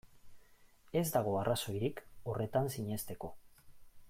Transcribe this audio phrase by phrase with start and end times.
[1.01, 2.03] Ez dago arrazoirik
[2.33, 3.35] horretan sinesteko.